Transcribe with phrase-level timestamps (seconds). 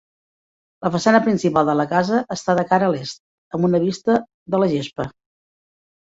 [0.85, 3.23] La façana principal de la casa està de cara a l'est,
[3.59, 4.19] amb una vista
[4.57, 5.09] de la gespa.